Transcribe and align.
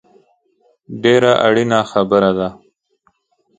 ډېره 1.01 1.31
اړینه 1.47 1.79
خبره 1.91 2.31
ده 2.37 2.49